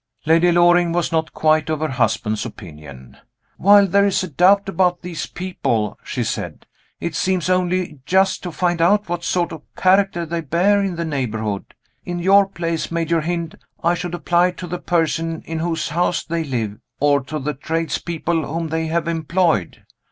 [0.25, 3.17] Lady Loring was not quite of her husband's opinion.
[3.57, 6.65] "While there is a doubt about these people," she said,
[6.99, 11.05] "it seems only just to find out what sort of character they bear in the
[11.05, 11.75] neighborhood.
[12.03, 16.43] In your place, Major Hynd, I should apply to the person in whose house they
[16.45, 19.85] live, or to the tradespeople whom they have employed."